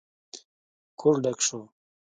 [0.99, 1.61] کور ډک شو.